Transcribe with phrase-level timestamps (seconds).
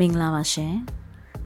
[0.00, 0.74] မင်္ဂလာပါရှင်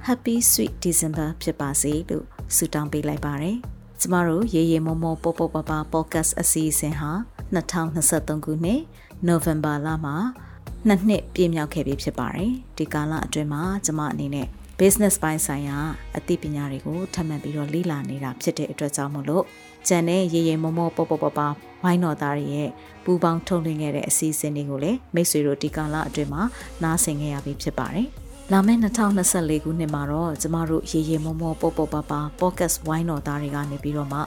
[0.06, 2.24] Happy Sweet December ဖြစ်ပါစေလို့
[2.56, 3.56] ဆုတောင်းပေးလိုက်ပါတယ်
[4.00, 7.10] ကျမတို့ရေရေမောမောပေါပေါပပ podcast အစီအစဉ်ဟာ
[7.54, 8.80] 2023ခုနှစ်
[9.28, 10.16] November လမှာ
[10.86, 14.46] နှစ်နှစ်ပြည့်မြောက်ခဲ့ပြီဖြစ်ပါတယ်ဒီကာလအတွင်းမှာကျမအနေနဲ့
[14.80, 15.78] business ပိုင်းဆိုင်ရာ
[16.16, 19.44] အသိပညာတွေကိုထပ်မံပြီးတော့လေ့လာနေတာဖြစ်တဲ့အတွက်ကြောင့်မို့လို့
[19.88, 21.40] ကျန်တဲ့ရေရေမောမောပေါပေါပပ
[21.82, 22.70] ဝိုင်းတော်သားတွေရဲ့
[23.04, 26.42] ပူပေါင်းထုတ်လွှင့်ခဲ့တဲ့အစီအစဉ်တွေကိုလည်းမိတ်ဆွေတို့ဒီကာလအတွင်းမှာ
[26.82, 28.10] နားဆင်ခဲ့ရပြီဖြစ်ပါတယ်။
[28.54, 28.80] လာမယ့်
[29.22, 34.20] 2024ခုနှစ်မှာတော့ကျမတို့ရေရေမောမောပေါပေါပပ podcast ဝိုင်းတော်သားတွေကနေပြီးတော့မှ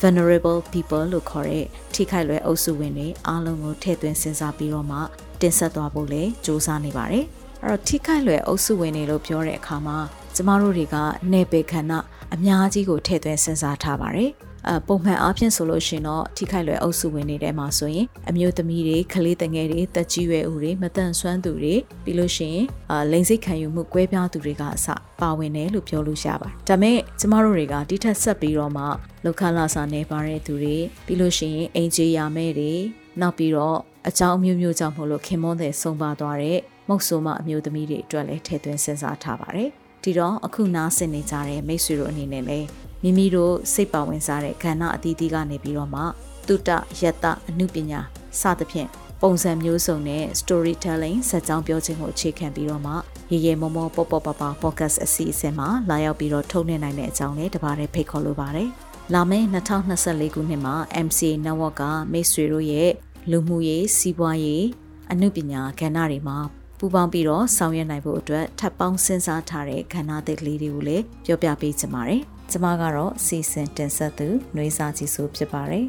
[0.00, 4.98] vulnerable people လို့ခေါ်တဲ့ထိခိုက်လွယ်အုပ်စုဝင်တွေအားလုံးကိုထည့်သွင်းစဉ်းစားပြီးတော့မှ
[5.40, 7.24] တင်ဆက်သွားဖို့လည်းစ조사နေပါတယ်။
[7.64, 9.98] အဲ့တော့ထိခိုက်လွယ်အုပ်စုဝင်တွေလို့ပြောတဲ့အခါမှာ
[10.34, 10.96] ကျမတို့တွေက
[11.32, 11.98] နေပေခန္ဓာ
[12.34, 14.32] အများကြီးကိုထည့်သွင်းစဉ်းစားထားပါတယ်။
[14.68, 24.86] အပုံမှန်အားဖြင့်ဆိုလို့ရှင်တော့ထိခိုက်လွယ်အုပ်စုဝင်နေတဲ့မှာဆိုရင်အမျိုးသမီးတွေကလေးတငယ်တွေတက်ကြီးရွယ်ဦးတွေမတန်ဆွမ်းသူတွေပြီးလို့ရှိရင်အာလိန်စိတ်ခံယူမှုကွဲပြားသူတွေကအစ
[25.20, 28.84] ပါဝင်တယ်လို့ပြောလို့ရပါတယ်။ဒါမဲ့ကျမတို့တွေကတိထက်ဆက်ပြီးတော့မှ
[29.24, 32.72] လောက်ခလာစာနေပါတဲ့သူတွေပြီးလို့ရှိရင်အင်ဂျီယာမဲတွေ
[33.20, 36.58] နောက်ပြီးတော့အကြောင်းအမျိုးမျိုးကြောင့်မို့လို့ခင်မွန်းတဲ့ဆုံးပါသွားတဲ့
[36.88, 39.70] မုတ်ဆိုးမအမျိုးသမီးတွေအတွက်လည်းထည့်သွင်းစဉ်းစားထားပါတယ်။
[40.04, 46.02] ဒီတော့အခုနားဆင်နေကြတဲ့မိတ်ဆွေတို့အနေနဲ့လည်း မိမိတို့စိတ်ပါဝင်စားတဲ့ကဏ္ဍအသီးသီးကနေပြီးတော့မှ
[46.46, 46.68] တုတ
[47.00, 48.00] ယတအနုပညာ
[48.40, 48.88] စသဖြင့်
[49.22, 52.92] ပုံစံမျိုးစုံနဲ့ storytelling စက်ကြောင်းပြောခြင်းကိုအခြေခံပြီးတော့မှ
[53.32, 58.68] ရေရေမောမောပေါပေါပပ podcast အစီအစဉ်မှာလာရောက်ပြီးတော့ထုတ်လွှင့်နိုင်တဲ့အကြောင်းလေးတပါးလေးဖိတ်ခေါ်လိုပါတယ်။
[59.14, 60.74] လာမယ့်2024ခုနှစ်မှာ
[61.06, 62.90] MCA Network ကမိတ်ဆွေတို့ရဲ့
[63.30, 64.64] လူမှုရေးစီးပွားရေး
[65.12, 66.38] အမှုပညာကဏ္ဍတွေမှာ
[66.78, 75.86] ပူးပေါင်းပြီးတော့ဆောင်ရွက်နိုင်ဖို့အတွက်ထပ်ပေါင်းစဉ်းစားထားတဲ့ကဏ္ဍသစ်ကလေးတွေကိုလည်းပြောပြပေးချင်ပါတယ်။ ကျမကတော့စီစဉ်တင်ဆက်သူຫນွေစာကြီးဆိုဖြစ်ပါတယ်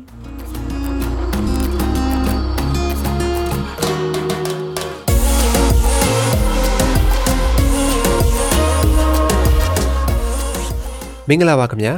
[11.28, 11.94] မင်္ဂလာပါခင်ဗျာ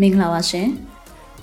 [0.00, 0.68] မင်္ဂလာပါရှင်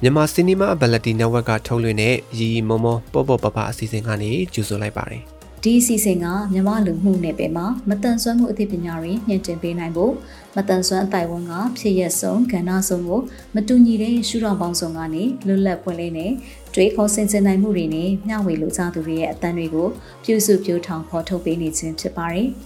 [0.01, 5.32] မြန်မာစီနီမာအဘလတီနက်ဝက်ကထုတ်လွှင့်တဲ့ရီမောမောပေါပေါပပအစီအစဉ်ကနေကြိုဆိုလိုက်ပါတယ်
[5.65, 10.13] ဒီအစီအစဉ်ကမြန်မာလူမှုနယ်ပယ်မှာမတန်ဆွမ်းမှုအသိပညာတွေညှင့်တင်ပေးနိုင်ဖို့
[10.55, 13.21] မတန်ဆွမ်းအတိုင်းဝန်ကဖြစ်ရက်ဆုံးကဏ္ဍဆုံးကို
[13.55, 16.31] မတူညီတဲ့ရှုထောင့်ပေါင်းစုံကနေလွတ်လပ်ပွင့်လင်းတဲ့
[16.73, 19.87] တွေးခေါ်ဆင်ခြင်နိုင်မှုတွေနဲ့မျှဝေလိုချသူတွေရဲ့အသံတွေကို
[20.23, 22.47] ပြုစုပြောထောင်ဖော်ထုတ်ပေးနေခြင်းဖြစ်ပါတယ်။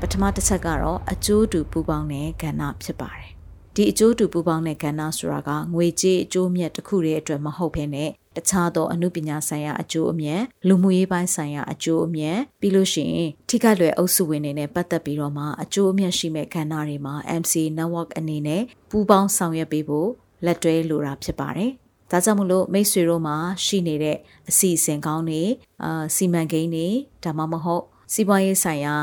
[0.00, 3.41] ပထမတစ်ချက်ကတော့အကျိုးတူပူပေါင်းတဲ့ကဏ္ဍဖြစ်ပါတယ်
[3.76, 20.08] ဒီအကျိုးတူပူပေါင်းတဲ့ကဏ္ဍဆိုတာကငွေကြေးအကျိုးမြတ်တစ်ခုတည်းအတွက်မဟုတ်ဘဲနဲ့တခြားသောအမှုပညာဆိုင်ရာအကျိုးအမြတ်လူမှုရေးပိုင်းဆိုင်ရာအကျိုးအမြတ်ပြီးလို့ရှိရင်ထိခိုက်လွယ်အုပ်စုဝင်တွေနဲ့ပတ်သက်ပြီးတော့မှအကျိုးအမြတ်ရှိမဲ့ကဏ္ဍတွေမှာ MC network အနေနဲ့ပူးပေါင်းဆောင်ရွက်ပေးဖို့
[20.44, 21.70] လက်တွဲလိုတာဖြစ်ပါတယ်။
[22.10, 24.18] ဒါကြောင့်မလို့မိတ်ဆွေတို့မှာရှိနေတဲ့
[24.50, 25.42] အစီအစဉ်ကောင်းတွေ
[25.84, 26.88] အာစီမံကိန်းတွေ
[27.24, 28.94] ဒါမှမဟုတ်စီးပွားရေးဆိုင်ရာ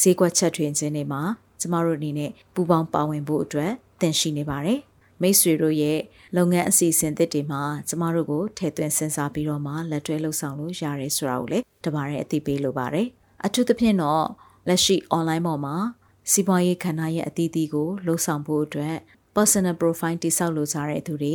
[0.00, 1.22] ဈေးကွက်ချက်ထွင်ခြင်းတွေမှာ
[1.60, 4.80] ကျမတို့အနေနဲ့ပူးပေါင်းပါဝင်ဖို့အတွက် သင်ရှိနေပါတယ်။
[5.22, 5.98] မိတ်ဆွေတို့ရဲ့
[6.36, 13.06] လုပ်ငန်းအစီအစဉ်သစ်တွေမှာကျမတို့ကိုထည့်သွင်းစဉ်းစားပြီးတော့မှလက်တွဲလှုပ်ဆောင်လို့ရတယ်ဆိုတာကိုလည်းတပါးရဲ့အသိပေးလိုပါတယ်။
[13.46, 14.24] အထူးသဖြင့်တော့
[14.68, 15.76] လက်ရှိ online ပေါ်မှာ
[16.30, 18.96] စီးပွားရေးခန္ဓာရဲ့အသီးသီးကိုလှုပ်ဆောင်ဖို့အတွက်
[19.36, 21.34] personal profile တိစောက်လိုကြတဲ့သူတွေ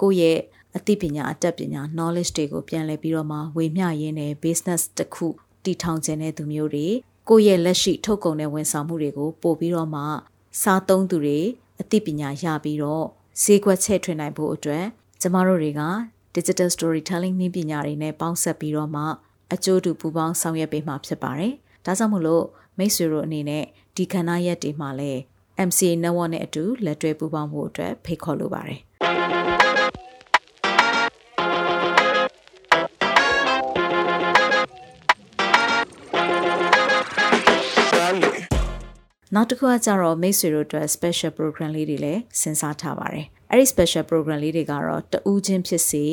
[0.00, 0.38] ကိုယ့်ရဲ့
[0.76, 5.26] အသိပညာအတတ်ပညာ knowledge တွေကိုပြန်လည်ပြီးတော့မှဝေမျှရင်းနဲ့ business တစ်ခု
[5.64, 6.86] တည်ထောင်ခြင်းတဲ့သူမျိုးတွေ
[7.28, 10.02] ကိုယ့်ရဲ့လက်ရှိထုတ်ကုန်တဲ့ဝန်ဆောင်မှုတွေကိုပို့ပြီးတော့မှ
[10.62, 11.40] စားသုံးသူတွေ
[11.80, 13.06] အသိပညာရပြီးတော့
[13.42, 14.84] ဈေးကွက်ချဲ့ထွင်နိုင်ဖို့အတွက်
[15.20, 15.82] ကျမတို့တွေက
[16.36, 19.02] digital storytelling နည်းပညာတွေနဲ့ပေါင်းစပ်ပြီးတော့မှ
[19.54, 21.52] အကျိုးတူပူပေါင်းဆောင်ရွက်ပေးမှာဖြစ်ပါတယ်။
[21.86, 22.44] ဒါကြောင့်မို့လို့
[22.78, 23.64] မိတ်ဆွေတို့အနေနဲ့
[23.96, 25.20] ဒီခန္ဓာရက်တွေမှာလည်း
[25.68, 29.47] MCA network နဲ့အတူလက်တွဲပူးပေါင်းဖို့အတွက်ဖိတ်ခေါ်လိုပါတယ်
[39.34, 46.04] နောက်တစ်ခုကကြတော့မိတ်ဆွေတို့အတွက် special program လေးတွေလည်းစဉ်းစားထားပါတယ်။အဲ့ဒီ special program လေးတွေကတော့တဦးချင်းဖြစ်စေ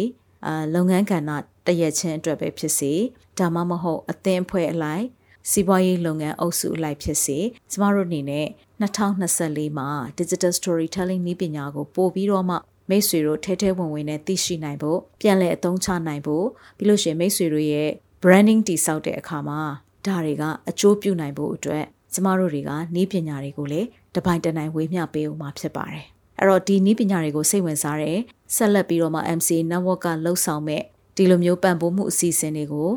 [0.45, 1.31] အာလုပ်ငန်းကဏ္ဍ
[1.67, 2.93] တရက်ချင်းအတွက်ပဲဖြစ်စေ
[3.39, 5.05] ဒါမှမဟုတ်အသင်းအဖွဲ့အလိုက်
[5.51, 7.37] စီးပွားရေးလုပ်ငန်းအုပ်စုအလိုက်ဖြစ်စေ
[7.71, 8.47] ကျမတို့အနေနဲ့
[8.81, 9.89] 2024မှာ
[10.19, 12.55] digital storytelling နည်းပညာကိုပို့ပြီးတော့မှ
[12.89, 16.45] မိတ်ဆွေတို့ထဲထဲဝင်ဝင်နဲ့သိရှိနိုင်ဖို့ပြန်လည်အသုံးချနိုင်ဖို့
[16.77, 17.89] ပြီးလို့ရှိရင်မိတ်ဆွေတို့ရဲ့
[18.23, 19.61] branding တည်ဆောက်တဲ့အခါမှာ
[20.05, 21.85] ဒါတွေကအကျိုးပြုနိုင်ဖို့အတွက်
[22.15, 26.05] ကျမတို့တွေကနီးပညာတွေကိုလည်းတပိုင်တနိုင်ဝေမျှပေးဦးမှာဖြစ်ပါတယ်။
[26.39, 28.17] အဲ့တော့ဒီနီးပညာတွေကိုစိတ်ဝင်စားတဲ့
[28.55, 30.81] ဆက်လက်ပြီးတော့မှ MC network ကလှုပ်ဆောင်မဲ့
[31.15, 32.89] ဒီလိုမျိုးပံ့ပိုးမှုအစီအစဉ်တွေကို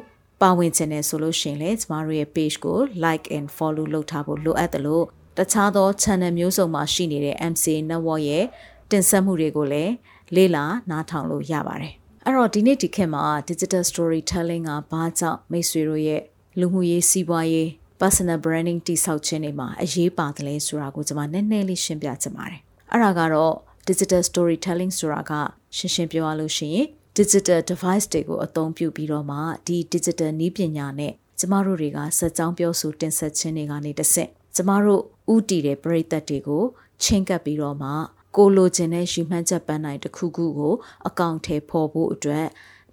[0.42, 5.04] ပါဝင်ခြင်းနဲ့ဆိုလို့ရှိရင်လည်းကျမတို့ရဲ့ page ကို like and follow လုပ်ထားဖို့လိုအပ်တယ်လို့
[5.36, 8.44] တခြားသော channel မျိုးစုံမှာရှိနေတဲ့ MC network ရဲ့
[8.90, 9.92] တင်ဆက်မှုတွေကိုလည်း
[10.34, 11.92] လေ့လာနားထောင်လို့ရပါတယ်။
[12.24, 16.22] အဲ့တော့ဒီနေ့ဒီခေတ်မှာ digital storytelling ကဘာကြောင့်မိတ်ဆွေတို့ရဲ့
[16.60, 17.68] လူမှုရေးစီးပွားရေး
[18.00, 22.60] personal branding တိဆောက်ခြင်းတွေမှာအရေးပါတယ်လဲဆိုတာကိုကျွန်မနည်းနည်းလေးရှင်းပြချင်ပါတယ်
[22.92, 23.54] အဲ့ဒါကတော့
[23.88, 25.32] digital storytelling ဆိုတာက
[25.76, 26.86] ရှင်းရှင်းပြောရလို့ရှိရင်
[27.18, 35.02] digital device တွေကိုအသုံးပြုပြီးတော့မှဒီ digital နည်းပညာနဲ့ကျမတို့တွေကစက်ကြောင်းပြောဆိုတင်ဆက်ခြင်းတွေကနေတဆင့်ကျမတို့
[35.34, 36.64] ဥတီတဲ့ပရိသတ်တွေကို
[37.02, 37.90] ချင်းကပ်ပြီးတော့မှ
[38.36, 40.74] ကိုလိုချင်တဲ့ရှုမှန်းချက်ပန်းနိုင်တစ်ခုခုကို
[41.08, 42.46] အကောင့်ထဲပေါ်ဖို့အတွက်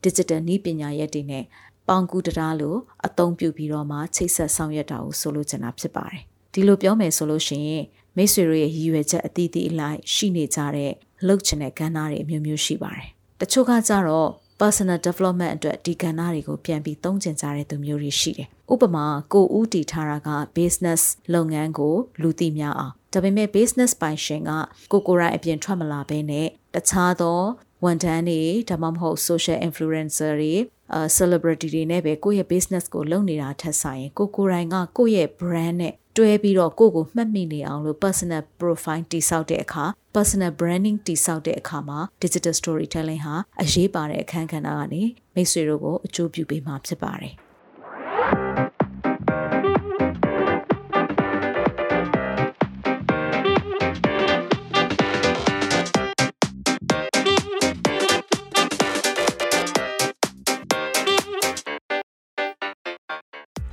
[0.04, 1.44] digital နည်းပညာရက်တွေနဲ့
[1.88, 2.76] ပေါင်ကူတရားလို
[3.08, 6.22] အသုံးပြုပြီးတော့မှချိတ်ဆက်ဆောင်ရွက်တာကိုဆိုလိုချင်တာဖြစ်ပါတယ်
[6.54, 7.84] ဒီလိုပြောမယ်ဆိုလို့ရှိရင်
[8.18, 10.92] မိတ်ဆွေတို့ရဲ့ရည်ရွယ်ချက်အသီးသီးအလိုက်ရှိနေကြတဲ့
[11.26, 13.08] လှုပ်ချင်တဲ့ကဏ္ဍတွေအမျိုးမျိုးရှိပါတယ်
[13.42, 14.30] တချို့ကကြတော့
[14.62, 21.02] personal development အတွက်ဒီကဏ္ဍတွေကိုပြန်ပြီးသုံးကျင်ကြတဲ့သူမျိုးတွေရှိတယ်။ဥပမာကိုဦးတည်ထားတာက business
[21.34, 24.52] လုပ်ငန်းကိုလူသိများအောင်ဒါပေမဲ့ business ပိုင်ရှင်က
[24.92, 27.40] ကိုကိုရိုင်းအပြင်ထွက်မလာဘဲနဲ့တခြားသော
[27.84, 30.54] ဝန်ထမ်းတွေဒါမှမဟုတ် social influencer တွေ
[30.94, 39.86] အာ celebrity တွေနဲ့ပဲကိုယ့်ရဲ့ business ကိုလုပ်နေတာထက်ဆိုင်ရင်ကိုကိုရိုင်းကကိုယ့်ရဲ့ brand နဲ့တွဲပြီးတော့ကိုယ့်ကိုမှတ်မိနေအောင်လို့ personal profile တိစောက်တဲ့အခါ
[40.16, 45.04] personal branding တိစောက်တဲ့အခါမှာ digital storytelling ဟာအရေးပါတဲ့အခန်းကဏ္ဍကနေ
[45.36, 47.36] မိတ်ဆွေတို့ကိုအကျိုးပြုပေးမှာဖြစ်ပါတယ်။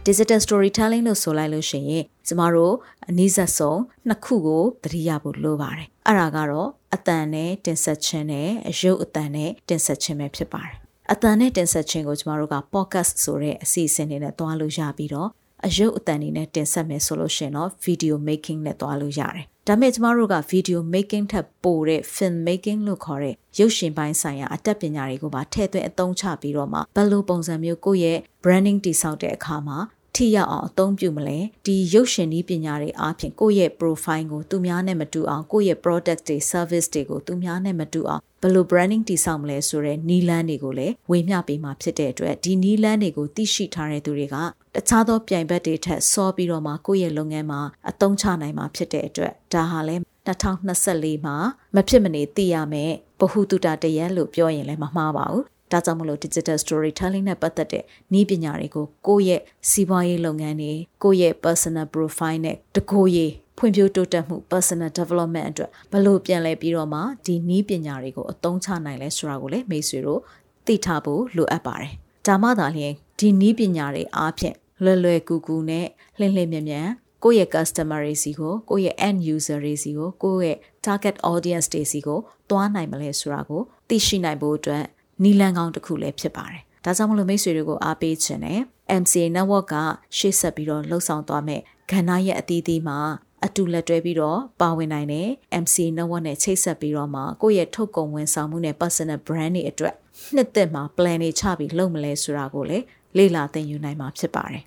[0.09, 2.75] digital storytelling လို့ဆိုလိုက်လို့ရှိရင်ကျမတို့
[3.09, 10.75] အနည်းဆက်ဆုံးနှစ်ခုကိုသတိရဖို့လိုပါတယ်။အဲ့ဒါကတော့အတန်နဲ့တင်ဆက်ခြင်းနဲ့အယုတ်အတန်နဲ့တင်ဆက်ခြင်းပဲဖြစ်ပါတယ်။
[11.13, 15.29] အတန်နဲ့တင်ဆက်ခြင်းကိုကျမတို့က podcast ဆိုတဲ့အစီအစဉ်တွေနဲ့တွားလို့ရပြီးတော့
[15.67, 29.79] အယုတ်အတန်တွေနဲ့တင်ဆက်မယ်ဆိုလို့ရှိရင်တော့ video making နဲ့တွားလို့ရတယ်။ ဒါမဲ့ကျမတို့က video making ထက်ပိုတဲ့ film making လို့ခေါ်တဲ့ရုပ်ရှင်ပိုင်းဆိုင်ရာအတတ်ပညာတွေကိုပါထည့်သွင်းအသုံးချပြီးတော့မှဘယ်လိုပုံစံမျိုးကိုယ့်ရဲ့ branding တိစောက်တဲ့အခါမှာ
[30.17, 44.37] ထိရောက်အောင်အသုံးပြုမလဲဒီရုပ်ရှင်နည်းပညာတွေအားဖြင့်ကိုယ့်ရဲ့ profile ကိုသူများနဲ့မတူအောင်ကိုယ့်ရဲ့ product တွေ service တွေကိုသူများနဲ့မတူအောင်ဘယ်လို branding တည်ဆောက်မလဲဆိုတဲ့နီးလန်းတွေကိုလည်းဝေမျှပေးမှာဖြစ်တဲ့အတွက်ဒီနီးလန်းတွေကိုသိရှိထားတဲ့သူတွေက
[44.75, 47.61] တခြားသောပြိုင်ဘက်တွေထက်စောပြီးတော့မှကိုယ့်ရဲ့လုပ်ငန်းမှာ
[47.91, 51.37] အသုံးချနိုင်မှာဖြစ်တဲ့အတွက်ဒါဟာလည်း2024မှာ
[51.75, 59.41] မဖြစ်မနေသိရမယ်ဗဟုသုတတရက်လို့ပြောရင်လည်းမမှားပါဘူး ဒါကြောင့်မလို့ digital storytelling နဲ့ပတ်သက်တဲ့နည်းပညာတွေကိုကိုယ့်ရဲ့
[59.71, 60.73] စီးပွားရေးလုပ်ငန်းတွေ
[61.03, 70.21] ကိုယ့်ရဲ့ personal profile နဲ့တကိုယ်ရေးဖွံ့ဖြိုးတိုးတက်မှု personal development အတွက်ဘလို့ပြန်လဲပြီးတော့မှဒီနည်းပညာတွေကိုအသုံးချနိုင်လဲဆိုတာကိုလည်းမိတ်ဆွေတို့
[70.67, 71.93] သိထားဖို့လိုအပ်ပါတယ်။
[72.27, 75.87] ဒါမှသာလျှင်ဒီနည်းပညာတွေအားဖြင့်လွယ်လွယ်ကူကူနဲ့
[76.19, 76.89] လှင်လှင်မြန်မြန်
[77.25, 82.19] ကိုယ့်ရဲ့ customer တွေစီကိုကိုယ့်ရဲ့ end user တွေစီကိုကိုယ့်ရဲ့ target audience တွေစီကို
[82.51, 84.85] တွားနိုင်မလဲဆိုတာကိုသိရှိနိုင်ဖို့အတွက်
[85.23, 88.61] နီလန်ကောင်းတစ်ခုလည်းဖြစ်ပါတယ်။ဒါကြောင့်မလို့မိတ်ဆွေတွေကိုအားပေးခြင်းနဲ့
[89.03, 89.77] MCA network က
[90.17, 92.99] ရှေ့ဆက်ပြီးတော့လှုပ်ဆောင်သွားမယ်ကဏ္ဍရဲ့အသီးသီးမှာ
[93.45, 95.29] အတူလက်တွဲပြီးတော့ပါဝင်နိုင်တဲ့
[95.63, 99.95] MC network နဲ့ချိတ်ဆက်ပြီးတော့မှကိုယ့်ရဲ့ထုတ်ကုန်ဝန်ဆောင်မှုနဲ့ personal brand တွေအတွက်
[100.35, 102.85] နှစ်သက်မှာ plan တွေချပြီးလုပ်မလဲဆိုတာကိုလည်း
[103.17, 104.63] လေ့လာသင်ယူနိုင်မှာဖြစ်ပါတယ်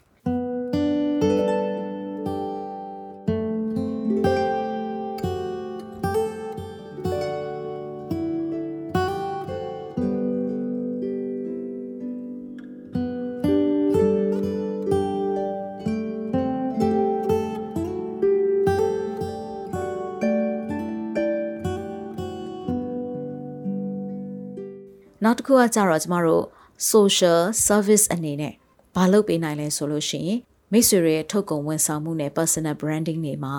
[25.26, 26.46] နောက်တစ်ခုကကြတော့ကျမတို့
[26.92, 28.54] social service အနေနဲ့
[28.96, 30.40] ဘာလုပ်ပေးနိုင်လဲဆိုလို့ရှိရင်
[30.72, 33.56] မိတ်ဆွေတွေရဲ့ထုတ်ကုန်ဝန်ဆောင်မှုနဲ့ personal branding တွေမှာ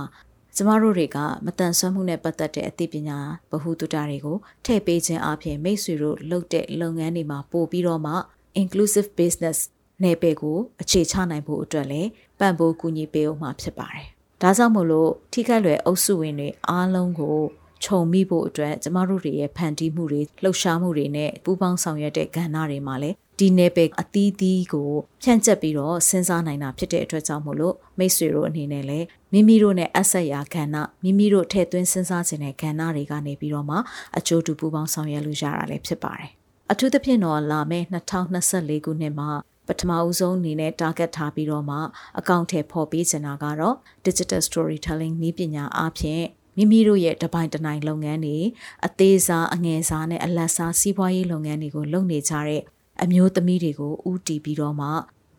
[0.57, 3.19] ကျမတို့တွေကမတန်ဆွမ်းမှုနဲ့ပတ်သက်တဲ့အသိပညာ
[3.51, 8.15] ဗဟုသုတတွေကိုထည့်ပေးခြင်းအပြင်မိတ်ဆွေတို့လုပ်တဲ့လုပ်ငန်းတွေမှာပို့ပြီးတော့မှ
[8.63, 9.59] inclusive business
[10.03, 12.09] နယ်ပယ်ကိုအခြေချနိုင်ဖို့အတွက်လည်း
[12.39, 14.07] ပံ့ပိုးကူညီပေးအောင်မှာဖြစ်ပါတယ်။
[14.43, 17.39] ဒါကြောင့်မို့လို့ထိခိုက်လွယ်အုပ်စုဝင်တွေအားလုံးကို
[17.85, 24.91] ခြုံမိဖို့အတွက်ကျမတို့တွေရဲ့ဖန်တီးမှုတွေလှုပ်ရှားမှုတွေနဲ့ပူးပေါင်းဆောင်ရွက်တဲ့ကဏ္ဍတွေမှာလည်းဒီနယ်ပယ်အသီးသီးကို
[25.23, 33.77] ဖြန့်ကျက်ပြီးတော့စဉ်းစားနိုင်တာဖြစ်တဲ့အတွက်ကြောင့်မို့လို့မိတ်ဆွေတို့အနေနဲ့လည်းမိမိတို့နဲ့အဆက်ရာကဏ္ဍမိမိတို့ထည့်သွင်းစဉ်းစားခြင်းတဲ့ကဏ္ဍတွေကနေပြီးတော့မှ
[34.19, 36.31] အကျိုးတူပူးပေါင်းဆောင်ရွက်လို့ရတာလည်းဖြစ်ပါတယ်။
[36.73, 37.87] အထူးသဖြင့်တော့လာမယ့်
[38.35, 39.31] 2024ခုနှစ်မှာ
[39.69, 41.77] ပထမဦးဆုံးအနေနဲ့ target ထားပြီးတော့မှ
[42.19, 46.23] အကောင့်ထဲပေါ်ပေးချင်တာကတော့ digital storytelling နည်းပညာအပြင်
[46.57, 48.39] မိမိတို့ရဲ့တပိုင်းတနိုင်လုပ်ငန်းတွေ
[48.87, 52.63] အသေးစားအငယ်စားနဲ့အလတ်စားစီးပွားရေးလုပ်ငန်းတွေကိုလုပ်နေကြတဲ့
[53.03, 54.89] အမျိုးသမီးတွေကိုဦးတည်ပြီးတော့မှ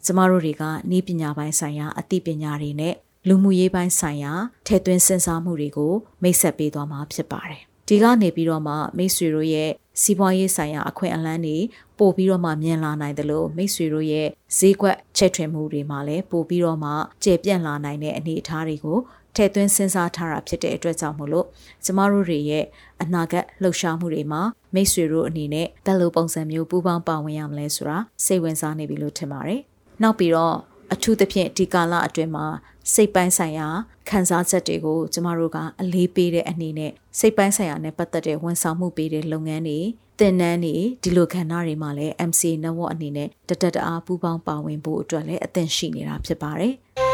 [0.05, 0.63] ကျမတို့တွေက
[0.97, 2.93] ဤပညာပိုင်းဆိုင်ရာအသိပညာတွေနဲ့
[3.27, 4.33] လူမှုရေးပိုင်းဆိုင်ရာ
[4.65, 5.93] ထည့်သွင်းစဉ်းစားမှုတွေကို
[6.23, 9.69] မိတ်ဆက်ပေးသွားမှာဖြစ်ပါတယ်။ဒီကနေပြီးတော့မှမိတ်ဆွေတို့ရဲ့
[10.01, 11.57] စီးပွားရေးဆိုင်ရာအခွင့်အလမ်းတွေ
[11.99, 16.91] ပို့ပြီးတော့မှမြင်လာနိုင်တယ်လို့မိတ်ဆွေတို့ရဲ့ဈေးကွက်ချက်ထွင်မှုတွေမှာလည်းပို့ပြီးတော့မှ
[17.23, 18.97] ကျေပြန့်လာနိုင်တဲ့အနေအထားတွေကို
[19.37, 21.47] ထည့်သွင်းစဉ်းစားထားတာဖြစ်တဲ့အတွက်ကြောင့်မို့လို့
[21.85, 22.65] ကျမတို့တွေရဲ့
[23.03, 24.41] အနာဂတ်လှုပ်ရှားမှုတွေမှာ
[24.73, 29.61] မိတ်ဆွေတို့အနေနဲ့ဘယ်လိုပုံစံမျိုးပူးပေါင်းပါဝင်ရမလဲဆိုတာစိတ်ဝင်စားနေပြီလို့ထင်ပါတယ်။
[30.01, 30.55] နောက်ပြီးတော့
[30.93, 32.45] အထူးသဖြင့်ဒီကာလအတွင်းမှာ
[32.93, 33.67] စိတ်ပိုင်းဆိုင်ရာ
[34.09, 39.79] ခံစားချက်တွေကိုကျမတို့ကအလေးပေးတဲ့အနေနဲ့စိတ်ပိုင်းဆိုင်ရာနဲ့ပတ်သက်တဲ့ဝန်ဆောင်မှုပေးတဲ့လုပ်ငန်းတွေ
[40.19, 46.75] သင်တန်းတွေဒီလိုခန္ဓာတွေမှာလည်း MC Network အနေနဲ့တတတအားပူးပေါင်းပါဝင်ဖို့အတွက်လည်းအသင့်ရှိနေတာဖြစ်ပါတယ်။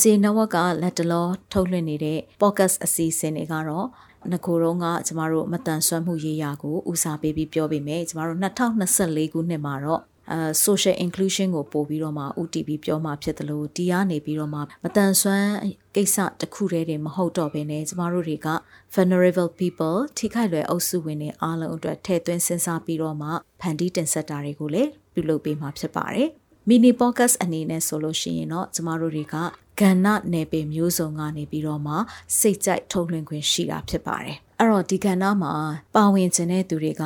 [0.00, 3.86] MC Network ကလက်တလောထုတ်လွှင့်နေတဲ့ podcast အစီအစဉ်တွေကတော့
[4.32, 10.00] ငကိုတော့ကကျမတို့မတန်ဆွမ်းမှုရေးရာကိုဦးစားပေးပြီးပြောပေးမယ်ကျမတို့2024ခုနှစ်မှာတော့
[10.32, 15.50] အဲ social inclusion ကိုပို့ပြီးတော့မှ UTP ပြောမှဖြစ်တယ်လို့ဒီကနေပြီးတော့မှမတန်ဆွမ်း
[15.96, 18.48] ကိစ္စတစ်ခုတည်းတင်မဟုတ်တော့ဘဲနဲ့ကျမတို့တွေက
[18.94, 23.28] vulnerable people ထိခိုက်လွယ်အုပ်စုဝင်တွေအားလုံးအတွက်ထည့်သွင်းစဉ်းစားပြီးတော့မှ
[23.60, 26.30] ဖန်တီးတင်ဆက်တာတွေကိုလည်းပြုလုပ်ပေးမှာဖြစ်ပါတယ်
[26.68, 29.36] မီနီပေါ့ကတ်အနေနဲ့ဆိုလို့ရှိရင်တော့ကျမတို့တွေက
[29.80, 31.94] ကဏ္ဍနယ်ပယ်မျိုးစုံကနေပြီးတော့မှ
[32.38, 35.54] စိတ်ကြိုက်ထုတ်လွှင့်ခွင့်ရှိတာဖြစ်ပါတယ်အဲ့တော့ဒီကဏ္ဍမှာ
[35.94, 37.02] ပါဝင်ခြင်းတဲ့သူတွေက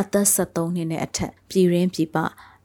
[0.00, 2.16] အသက်73နှစ်နဲ့အထက်ပြည်ရင်းပြည်ပ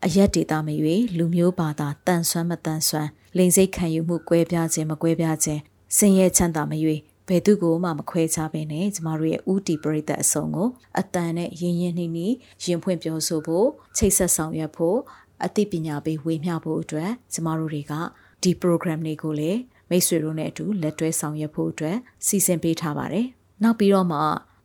[0.05, 5.61] အရက်ဒေတာမရွေလူမျိုးဘာသာတန်ဆွမ်းမတန်ဆွမ်းလိန်စိတ်ခံယူမှုကွဲပြားခြင်းမကွဲပြားခြင်း
[5.97, 6.97] စင်ရဲချမ်းသာမရွေ
[7.27, 10.67] ဘယ်သူကိုမှမခွဲခြားဘဲနဲ့ကျမတို့ရဲ့ဥတီပရိသတ်အစုံကို
[10.99, 14.97] အတန်နဲ့ရင်းရင်းနှီးနှီးရင်ဖွင့်ပြောဆိုဖို့ချိတ်ဆက်ဆောင်ရွက်ဖို့
[15.45, 17.93] အသိပညာပေးဝေမျှဖို့အတွက်ကျမတို့တွေက
[18.43, 19.59] ဒီ program တွေကိုလည်း
[19.89, 21.97] မိတ်ဆွေတို့နဲ့အတူလက်တွဲဆောင်ရွက်ဖို့အတွက်
[22.27, 23.27] စီစဉ်ပေးထားပါတယ်။
[23.63, 24.19] နောက်ပြီးတော့မှ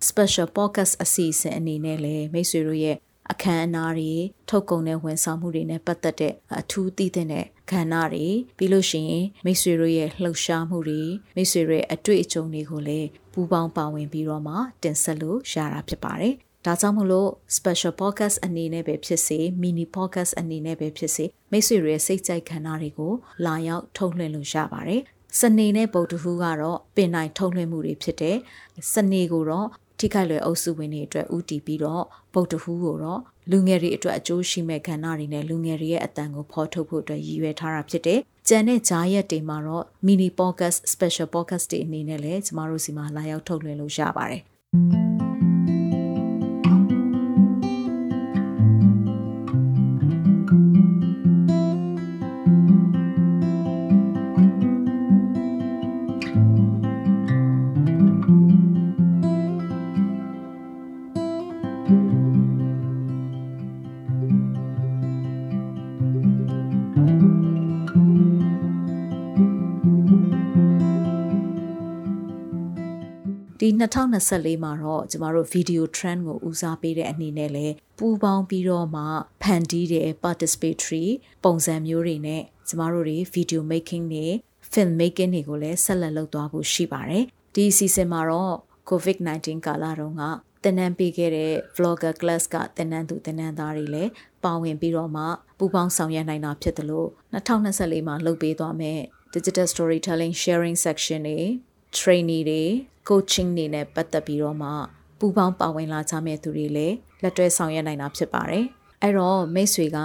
[0.09, 2.97] special podcast အစီအစဉ်အနေနဲ့လည်းမိတ်ဆွေတို့ရဲ့
[3.33, 4.13] အခမ်းအနားတွေ
[4.49, 11.03] ထုတ်ကုန်တဲ့ဝန်ဆောင်မှုတွေနဲ့ပတ်သက်တဲ့အထူးသိတဲ့ခန္ဓာတွေပြီးလို့ရှိရင်မိတ်ဆွေတို့ရဲ့လှုပ်ရှားမှုတွေ
[11.37, 16.35] မိတ်ဆွေတို့ရဲ့အတွေ့အကြုံတွေကိုလည်းပူးပေါင်းပါဝင်ပြီးတော့မှတင်ဆက်လို့ရတာဖြစ်ပါတယ်
[16.69, 23.13] ဒါကြောင့်မလို့ special podcast အနေနဲ့ပဲဖြစ်စေ mini podcast အနေနဲ့ပဲဖြစ်စေမိတ်ဆွေတွေရဲ့စိတ်ကြိုက်ခန္ဓာတွေကို
[23.47, 25.03] လာရောက်ထုတ်လွှင့်လို့ရပါတယ်။
[25.39, 28.37] စနေနဲ့ပုတ်တဟူးကတော့ပင်နိုင်ထုတ်လွှင့်မှုတွေဖြစ်တယ်။
[28.93, 33.21] စနေကိုတော့ထိခိုက်လွယ်အုပ်စုဝင်တွေအတွက်ဥတီပြီးတော့ပုတ်တဟူးကိုတော့
[33.51, 44.43] လူငယ်တွေအတွက်အကျိုးရှိမဲ့ကဏ္ဍတွေနဲ့လူငယ်တွေရဲ့အတန်ကိုဖော်ထုတ်ဖို့အတွက်ရည်ရွယ်ထားတာဖြစ်တယ်။ကျန်တဲ့ဂျားရက်တွေမှာတော့ mini podcast special podcast တွေအနေနဲ့လည်းကျမတို့စီမှာလာရောက်ထုတ်လွှင့်လို့ရပါတယ်။
[73.69, 77.67] ဒီ2024မှာတော့ကျမတို့ video trend ကိုဦးစားပေးတဲ့အနေနဲ့လဲ
[77.99, 79.05] ပူပေါင်းပြီးတော့မှ
[79.43, 81.07] ဖန်တီးတဲ့ participatory
[81.45, 84.27] ပုံစံမျိုးတွေနဲ့ကျမတို့တွေ video making တွေ
[84.73, 88.55] film making တွေကိုလည်းဆက်လက်လုပ်သွားဖို့ရှိပါတယ်ဒီအစီအစဉ်မှာတော့
[88.91, 90.23] covid-19 ကာလတုန်းက
[90.63, 94.11] သင်တန်းပေးခဲ့တဲ့ vlogger class ကသင်တန်းသူသင်တန်းသားတွေလည်း
[94.45, 95.25] ပါဝင်ပြီးတော့မှ
[95.59, 99.01] ပူပေါင်းဆောင်ရွက်နိုင်တာဖြစ်တယ်လို့2024မှာလုပ်ပေးသွားမယ်
[99.35, 101.41] digital storytelling sharing section တွေ
[101.97, 102.63] trainee တွေ
[103.09, 104.71] coaching နေနဲ့ပတ်သက်ပြီးတော့မှ
[105.19, 108.65] ပူပေါင်းပါဝင်လာကြမဲ့သူတွေလည်းလက်တွဲဆောင်ရွက်နိုင်တာဖြစ်ပါတယ်။
[109.03, 109.99] အဲ့တော့မိတ်ဆွေက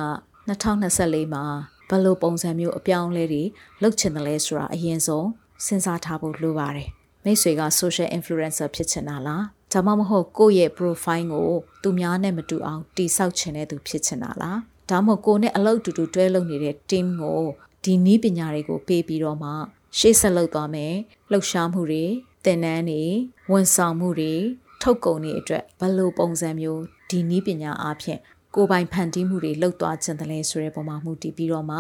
[0.48, 1.44] 2024မှာ
[1.90, 3.44] ဘယ်လိုပုံစံမျိုးအပြောင်းလဲတွေ
[3.82, 5.28] လုပ်ချင်တယ်လဲဆိုတာအရင်ဆုံး
[5.66, 6.90] စဉ်းစားထားဖို့လိုပါတယ်။
[7.26, 11.52] မိတ်ဆွေက social influencer ဖြစ်ချင်တာလား။ဒါမှမဟုတ်ကိုယ့်ရဲ့ profile ကို
[11.84, 14.58] သူများနဲ့မတူအောင်တိဆောက်ချင်တဲ့သူဖြစ်ချင်တာလား။
[14.90, 17.42] ဒါမှမဟုတ်ကိုယ်နဲ့အလုပ်တူတူတွဲလုပ်နေတဲ့ team ကို
[17.84, 19.52] ဒီနည်းပညာတွေကိုပေးပြီးတော့မှ
[19.98, 20.94] ရှေ့ဆက်လုပ်သွားမယ်
[21.32, 22.06] လှုပ်ရှားမှုတွေ
[22.46, 23.04] သင်တန်းတွေ
[23.52, 24.34] ဝန်ဆောင်မှုတွေ
[24.82, 28.20] ထုတ်ကုန်တွေအတွက်ဘယ်လိုပုံစံမျိုးဒီနည်းပညာအားဖြင့်
[28.56, 31.78] ကိုယ်ပိုင်ဖန်တီးမှုတွေလှုပ်သွားခြင်းတလဲဆိုတဲ့ပုံမှန်မှုတည်ပြီးတော့မှ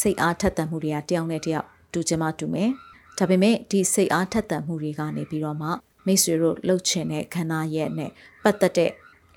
[0.00, 2.70] စိတ်အားထက်သန်မှုတွေကတယောက်နဲ့တယောက်တူချင်မှတူမယ်။
[3.18, 5.68] ဒါပေမဲ့ဒီစိတ်အားထက်သန်မှုတွေကနေပြီးတော့မှ
[6.06, 8.10] မိတ်ဆွေတို့လှုပ်ချင်တဲ့ခန္ဓာရဲ့နဲ့
[8.44, 8.90] ပတ်သက်တဲ့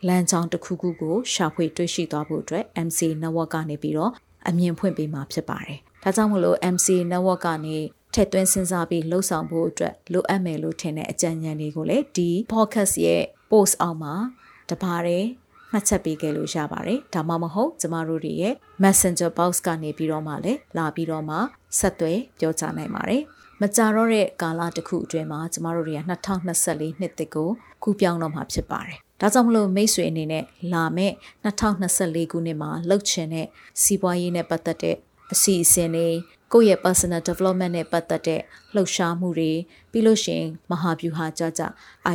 [0.07, 4.12] လမ်းကြောင်းတစ်ခုခုကိုရှာဖွေတွေ့ရှိသွားဖို့အတွက် MC network ကနေပြီးတော့
[4.47, 7.77] အမြင်ဖွင့်ပေးမှာဖြစ်ပါတယ်။ဒါကြောင့်မလို့ MC network ကနေ
[8.17, 14.13] ထည့်သွင်းစဉ်းစားပြီးလှုပ်ဆောင်ဖို့အတွက်လိုအပ်မယ်လို့ထင်တဲ့အကြံဉာဏ်တွေကိုလည်းဒီ podcast ရဲ့ post အောက်မှာ
[14.69, 15.25] တပါးတယ်
[15.71, 21.38] မှတ်ချက်ပေးခဲ့လို့ရပါတယ်ဒါမှမဟုတ်ကျမတို့တွေရဲ့ Messenger box ကနေပြီးတော့မှလည်းလာပြီးတော့မှ
[21.79, 23.21] ဆက်သွယ်ပြောကြနိုင်ပါတယ်
[23.62, 26.01] မကြတော့တဲ့ကာလတစ်ခုအတွင်းမှာကျမတို့တွေက
[26.50, 27.50] 2024နှစ်သစ်ကို
[27.83, 30.43] ကူးပြောင်းတော့မှာဖြစ်ပါတယ်။ဒါကြောင့်မလို့မိတ်ဆွေအနေနဲ့
[30.74, 31.13] လာမယ့်
[31.45, 33.47] 2024ခုနှစ်မှာလှုပ်ချင်တဲ့
[33.81, 34.97] စီးပွားရေးနဲ့ပတ်သက်တဲ့
[35.33, 36.09] အစီအစဉ်တွေ
[36.53, 38.41] ကိုယ့်ရဲ့ personal development နဲ့ပတ်သက်တဲ့
[38.75, 39.51] လှုပ်ရှားမှုတွေ
[39.91, 41.63] ပြီးလို့ရှိရင်မဟာဗျူဟာကြကြ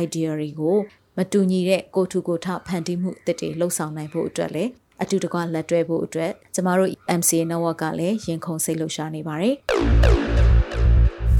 [0.03, 0.77] idea တွေကို
[1.17, 4.71] မတူညီတဲ့ကိုထုကိုထဖန်တီးမှုအသစ်တွေလှုပ်ဆောင်နိုင်ဖို့အတွက်လည်း
[5.01, 9.55] အတူတကွလက်တွဲဖို့အတွက်ကျမတို့ MCA network ကလည်းရင်ခုန်စိတ်လှုပ်ရှားနေပါတယ်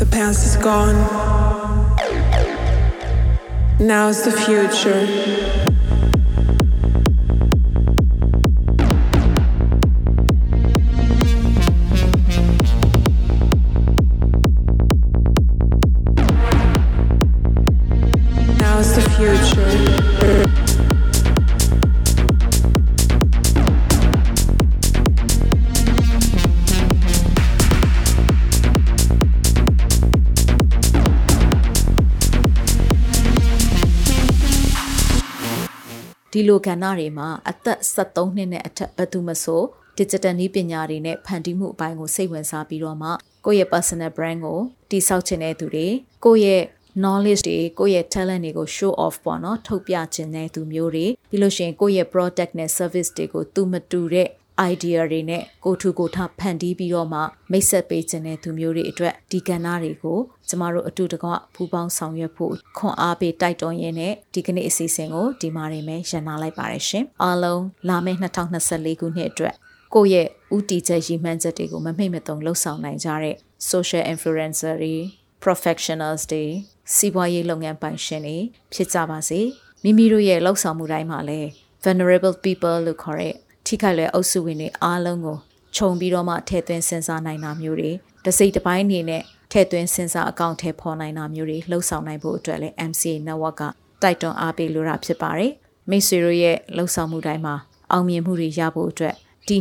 [0.02, 1.00] The past is gone.
[3.92, 5.43] Now's the future.
[36.36, 39.62] ဒီလိုကဏ္ဍတွေမှာအသက်73နှစ်နဲ့အထက်ဘယ်သူမဆို
[39.98, 43.10] digital နည်းပညာတွေနဲ့ဖန်တီးမှုအပိုင်းကိုစိတ်ဝင်စားပြီးတော့မှ
[43.46, 44.60] ကိုယ့်ရဲ့ personal brand ကို
[44.90, 45.88] တည်ဆောက်ခြင်းတဲ့သူတွေ
[46.26, 46.64] ကိုယ့်ရဲ့
[47.04, 54.28] knowledge တွေကိုယ့်ရဲ့ talent တွေကို show off ပေါ့နော်ထုတ်ပြခြင်းတဲ့သူမျိုးတွေပြီးလို့ရှိရင်ကိုယ့်ရဲ့ product နဲ့ service တွေကိုသူမတူတဲ့
[54.72, 57.20] idea တွေနဲ့ကိုထူကိုထဖန်တီးပြီးတော့မှ
[57.52, 60.20] မိတ်ဆက်ပေးခြင်းတဲ့သူမျိုးတွေအတွက်ဒီကဏ္ဍတွေကို
[60.50, 69.54] ကျမတို့အတူတကွပူးပေါင်းဆောင်ရွက်ဖို့ခွန်အားပေးတိုက်တွန်းရင်းနဲ့ဒီကနေ့အစီအစဉ်ကိုဒီမှာနေမယ်ရန်နာလိုက်ပါတယ်ရှင်အားလုံးလာမယ့်2024ခုနှစ်အတွက်
[69.94, 73.36] ကိုယ့်ရဲ့ဥတီချက်ရည်မှန်းချက်တွေကိုမမိတ်မတုံလှုပ်ဆောင်နိုင်ကြတဲ့
[73.72, 74.96] social influencer တွေ
[75.44, 76.44] professionals တွေ
[76.96, 78.38] စီးပွားရေးလုပ်ငန်းပိုင်ရှင်တွေ
[78.74, 79.40] ဖြစ်ကြပါစေ
[79.84, 81.50] မိမိတို့ရဲ့လှုပ်ဆောင်မှုတိုင်းမှာလည်း
[81.84, 85.38] vulnerable people လို့ခေါ်တဲ့ ထိခိုက်လွယ်အုပ်စုဝင်တွေအားလုံးကို
[85.76, 87.92] ခြုံပြီးတော့မှထည့်သွင်းစဉ်းစားနိုင်တာမျိုးတွေ
[88.26, 89.22] တစိမ့်တစ်ပိုင်းအနေနဲ့
[89.52, 93.64] ထည့်သွင်းစဉ်းစားအကောင့်ထဲပေါ်နိုင်တာမျိုးတွေလှုပ်ဆောင်နိုင်ဖို့အတွက်လည်း MCA network က
[94.02, 95.54] တိုက်တွန်းအားပေးလိုတာဖြစ်ပါတယ်
[95.90, 97.56] မိတ်ဆွေတို့ရဲ့လှုပ်ဆောင်မှုတိုင်းမှာ
[97.92, 99.16] အောင်မြင်မှုတွေရဖို့အတွက်
[99.48, 99.56] ဒီ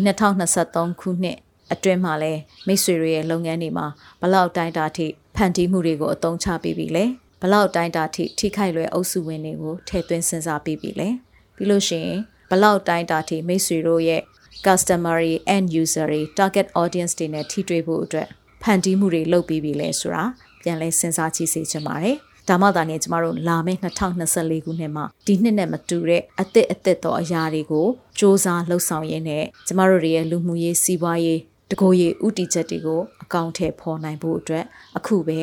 [0.49, 1.39] 2023ခုနှစ်
[1.73, 2.33] အတွင်းမှာလဲ
[2.67, 3.87] မိတ်ဆွေတို့ရဲ့လုပ်ငန်းတွေမှာ
[4.21, 7.05] ဘလောက်တိုင်းတာထိဖန်တီးမှုတွေကိုအသုံးချပေးပြီလဲ
[7.41, 11.09] ဘလောက်တိုင်းတာထိထိခိုက်လွယ်အုပ်စုဝင်တွေကိုထည့်သွင်းစဉ်းစားပေးပြီလဲ
[11.57, 12.21] ပြီးလို့ရှိရင်
[12.55, 14.23] ဘလောက်တိုင်းတာထိမိတ်ဆွေတို့ရဲ့
[14.67, 18.29] customer တွေ end user တွေ target audience တွေနဲ့ထိတွေ့ဖို့အတွက်
[18.63, 20.25] ဖန်တီးမှုတွေလုပ်ပြီးပြီလဲဆိုတာ
[20.63, 22.17] ပြန်လဲစဉ်းစားကြည့်စေချင်ပါတယ်
[22.49, 34.65] ဒါမှသာနဲ့ကျမတို့လာမယ့်2024ခုနှစ်မှာဒီနှစ်နဲ့မတူတဲ့အသစ်အသစ်သောအရာတွေကိုစ조사လှုပ်ဆောင်ရင်းနဲ့ကျမတို့ရဲ့လူမှုရေးစီးပွားရေးတကိုယ်ရေးဥတီချက်တွေကိုအကောင့်ထဲပေါ်နိုင်ဖို့အတွက်
[34.99, 35.41] အခုပဲ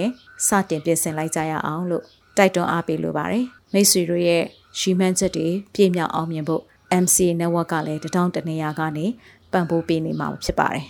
[0.47, 2.03] စတင်ပြင်ဆင်လိုက်ကြရအောင်လို့
[2.37, 4.43] တိုက်တွန်းအားပေးလိုပါတယ်မိတ်ဆွေတို့ရဲ့
[4.79, 6.63] ရှိမှန်းချက်တွေပြည့်မြောက်အောင်မြင်ဖို့
[7.03, 9.05] MC network ကလည်းတထောင်တနေရာကနေ
[9.51, 10.85] ပံ့ပိုးပေးနေမှာဖြစ်ပါတယ်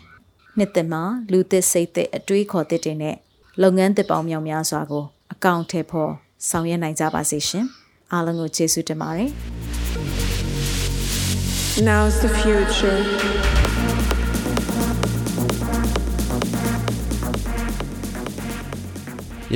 [0.58, 3.16] နှစ်သက်မှာလူသစ်စိတ်သစ်အတွေးခေါ်သစ်တွေနဲ့
[3.62, 6.12] လုပ်ငန်းသစ်ပေါင်းမြောင်များစွာကိုအကောင့်ထဲပေါ်
[6.50, 7.66] ဆောင်ရွက်နိုင်ကြပါစေရှင်
[8.12, 9.30] အားလုံးကိုကျေးဇူးတင်ပါတယ်
[11.90, 13.00] Now's the future.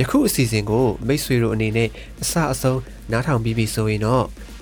[0.00, 1.88] ယခုအစီအစဉ်ကိုမိတ်ဆွေတို့အနေနဲ့
[2.22, 2.80] အစအဆုံး
[3.12, 4.24] နားထောင်ပြီးပြီဆိုရင်တော့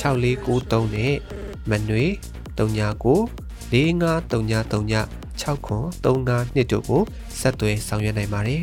[0.00, 1.14] 6493နဲ့
[1.70, 2.04] မနွေ
[2.58, 7.02] 39 453939 6352တို့ကို
[7.40, 8.62] ဆက်သွယ်ဆောင်ရွက်နိုင်ပါတယ်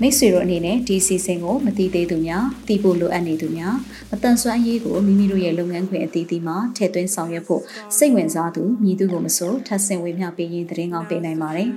[0.00, 3.74] မိတ်ဆွေတို့အနေနဲ့ဒီအစီအစဉ်ကိုမသိသေးသူများသိဖို့လိုအပ်နေသူများ
[4.10, 7.62] မတန်ဆွမ်းရေးကိုမိမိတို့ရဲ့လုပ်ငန်းခွင်အသီးသီးမှာထည့်သွင်းဆောင်ရွက်ဖို့
[7.96, 11.68] စိတ်ဝင်စားသူမြည်သူကိုမဆိုထပ်ဆင့်ဝေမျှပေးရင်သတင်းကောင်းပေးနိုင်ပါတယ်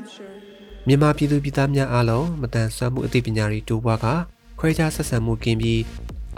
[0.88, 4.08] မြန်မာပြည်သူပြည်သားများအားလုံးမတန်ဆွမ်းမှုအသိပညာတွေတိုးပွားက
[4.60, 5.82] ခွဲခြားဆက်ဆံမှုကင်းပြီး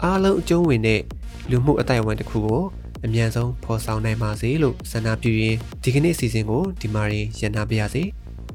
[0.02, 1.00] အားလုံးအကျုံးဝင်တဲ့
[1.50, 2.62] လူမှုအတိုင်းအဝန်တစ်ခုကို
[3.04, 8.02] အမြန်ဆုံးဖော်ဆောင်နိုင်ပါစေလို့ဆန္ဒပြုရင်းဒီကနေ့အစီအစဉ်ကိုဒီမှာရင်ရန်နာပါရစေ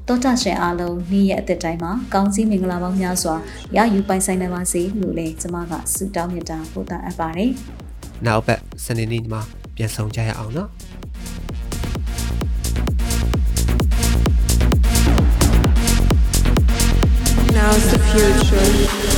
[0.08, 3.34] တောတာရှင်အားလုံးနေ့ရက်အသက်တိုင်းမှာကောင်းစည်းမင်္ဂလာပေါင်းများစွာ
[3.76, 7.50] ရယူပိုင်ဆိုင်နိုင်ပါစေလို့လည်းကျွန်မကဆုတောင်းမြတ်တာပို့တာအပ်ပါတယ်။
[8.26, 9.40] နောက်ပတ်စနေနေ့မှာ
[9.76, 10.70] ပြန်ဆောင်ကြရအောင်နော်။
[17.56, 19.11] Now's the future.